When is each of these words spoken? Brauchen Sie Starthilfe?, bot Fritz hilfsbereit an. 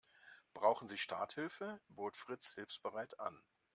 Brauchen 0.55 0.87
Sie 0.87 0.97
Starthilfe?, 0.97 1.79
bot 1.89 2.17
Fritz 2.17 2.55
hilfsbereit 2.55 3.19
an. 3.19 3.39